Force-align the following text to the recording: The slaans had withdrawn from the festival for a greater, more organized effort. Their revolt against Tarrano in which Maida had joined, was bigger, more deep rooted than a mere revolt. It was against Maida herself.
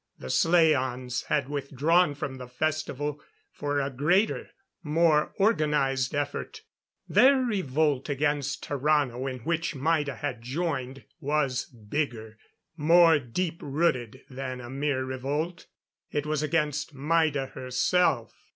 The 0.17 0.31
slaans 0.31 1.25
had 1.25 1.47
withdrawn 1.47 2.15
from 2.15 2.39
the 2.39 2.47
festival 2.47 3.21
for 3.51 3.79
a 3.79 3.91
greater, 3.91 4.49
more 4.81 5.31
organized 5.37 6.15
effort. 6.15 6.61
Their 7.07 7.35
revolt 7.37 8.09
against 8.09 8.63
Tarrano 8.67 9.27
in 9.31 9.41
which 9.41 9.75
Maida 9.75 10.15
had 10.15 10.41
joined, 10.41 11.03
was 11.19 11.65
bigger, 11.65 12.39
more 12.75 13.19
deep 13.19 13.59
rooted 13.61 14.21
than 14.27 14.59
a 14.59 14.71
mere 14.71 15.05
revolt. 15.05 15.67
It 16.11 16.25
was 16.25 16.41
against 16.41 16.95
Maida 16.95 17.45
herself. 17.53 18.33